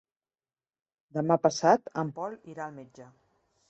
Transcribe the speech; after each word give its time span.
Demà 1.19 1.39
passat 1.45 1.95
en 2.05 2.13
Pol 2.19 2.37
irà 2.57 2.69
al 2.71 2.79
metge. 2.83 3.13